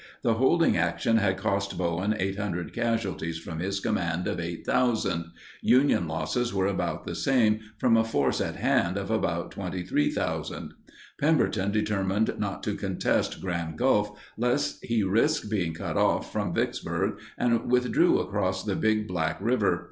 [0.23, 5.25] The holding action had cost Bowen 800 casualties from his command of 8,000;
[5.61, 10.73] Union losses were about the same from a force at hand of about 23,000.
[11.19, 17.19] Pemberton determined not to contest Grand Gulf lest he risk being cut off from Vicksburg
[17.37, 19.79] and withdrew across the Big Black River.